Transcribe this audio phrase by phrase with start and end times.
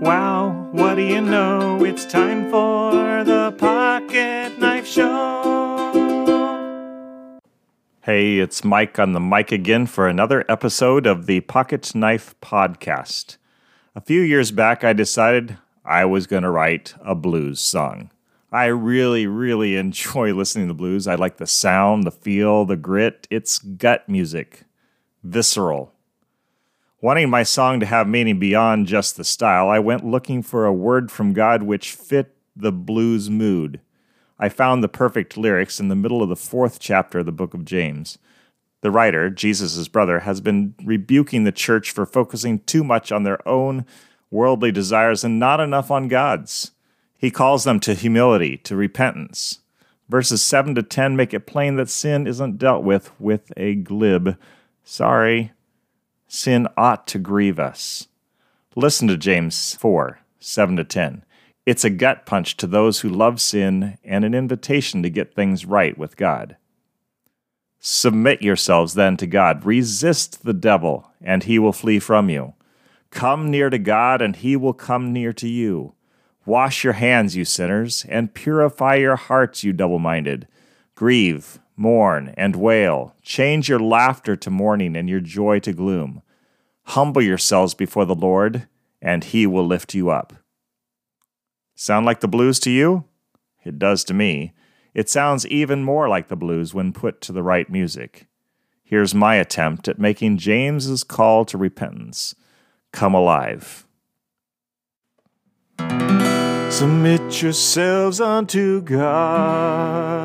[0.00, 1.84] Wow, what do you know?
[1.84, 6.22] It's time for the Pocket Knife Show.
[8.00, 13.36] Hey, it's Mike on the mic again for another episode of the Pocket Knife Podcast.
[13.94, 18.10] A few years back, I decided I was going to write a blues song.
[18.50, 21.06] I really, really enjoy listening to blues.
[21.06, 23.28] I like the sound, the feel, the grit.
[23.30, 24.62] It's gut music,
[25.22, 25.92] visceral.
[27.02, 30.72] Wanting my song to have meaning beyond just the style, I went looking for a
[30.72, 33.80] word from God which fit the blues mood.
[34.38, 37.54] I found the perfect lyrics in the middle of the fourth chapter of the book
[37.54, 38.18] of James.
[38.82, 43.46] The writer, Jesus' brother, has been rebuking the church for focusing too much on their
[43.48, 43.86] own
[44.30, 46.72] worldly desires and not enough on God's.
[47.16, 49.60] He calls them to humility, to repentance.
[50.10, 54.36] Verses 7 to 10 make it plain that sin isn't dealt with with a glib,
[54.84, 55.52] sorry,
[56.32, 58.06] sin ought to grieve us.
[58.76, 61.24] Listen to James 4 7 to 10.
[61.66, 65.66] It's a gut punch to those who love sin and an invitation to get things
[65.66, 66.56] right with God.
[67.78, 69.64] Submit yourselves then to God.
[69.64, 72.54] Resist the devil, and he will flee from you.
[73.10, 75.94] Come near to God, and he will come near to you.
[76.46, 80.46] Wash your hands, you sinners, and purify your hearts, you double minded.
[80.94, 83.14] Grieve, mourn, and wail.
[83.22, 86.22] Change your laughter to mourning and your joy to gloom.
[86.90, 88.66] Humble yourselves before the Lord,
[89.00, 90.32] and he will lift you up.
[91.76, 93.04] Sound like the blues to you?
[93.64, 94.54] It does to me.
[94.92, 98.26] It sounds even more like the blues when put to the right music.
[98.82, 102.34] Here's my attempt at making James's call to repentance
[102.90, 103.86] come alive.
[106.70, 110.20] Submit yourselves unto God.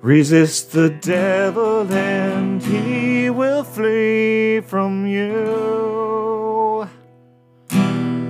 [0.00, 6.88] Resist the devil and he will flee from you.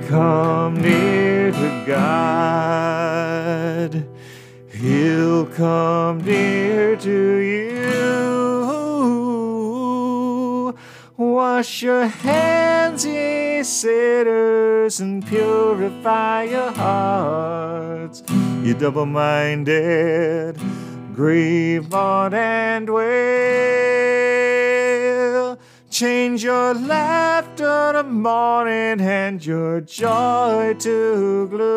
[0.08, 3.12] Come near to God,
[4.72, 7.94] he'll come near to you.
[11.18, 18.22] Wash your hands, ye sinners, and purify your hearts,
[18.62, 20.56] you double minded
[21.18, 23.08] grieve, mourn, and wail.
[25.90, 31.72] Change your laughter to mourning and your joy to gloom.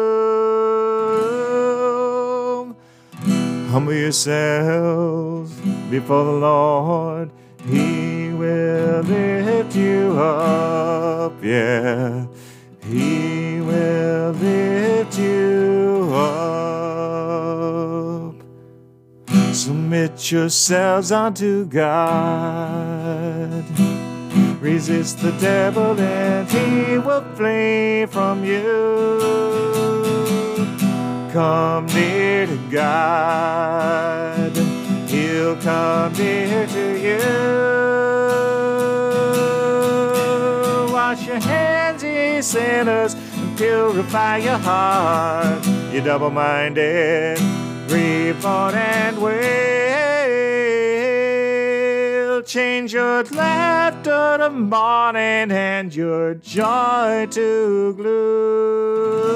[3.72, 5.59] Humble yourselves
[5.90, 7.31] before the Lord,
[7.66, 12.28] He will lift you up, yeah.
[12.84, 16.71] He will lift you up.
[19.63, 21.94] Submit yourselves unto God.
[24.59, 29.19] Resist the devil and he will flee from you.
[31.31, 34.51] Come near to God,
[35.07, 37.19] he'll come near to you.
[40.91, 47.38] Wash your hands, ye sinners, and purify your heart, you double minded
[47.91, 49.50] grieve, and wail.
[52.51, 59.31] Change your laughter to mourning and your joy to gloom.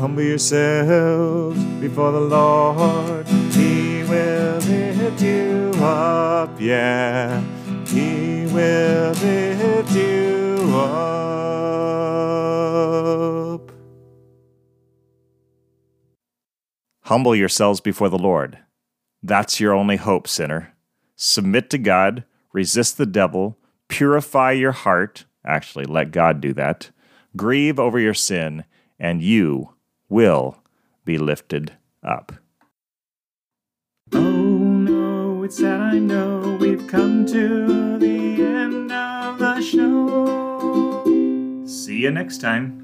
[0.00, 7.40] Humble yourselves before the Lord, He will lift you up, yeah.
[7.86, 11.30] He will lift you up.
[17.02, 18.58] Humble yourselves before the Lord.
[19.22, 20.74] That's your only hope, sinner.
[21.22, 23.58] Submit to God, resist the devil,
[23.88, 25.26] purify your heart.
[25.44, 26.92] Actually, let God do that.
[27.36, 28.64] Grieve over your sin,
[28.98, 29.74] and you
[30.08, 30.62] will
[31.04, 32.32] be lifted up.
[34.14, 41.04] Oh no, it's sad, I know we've come to the end of the show.
[41.66, 42.80] See you next time.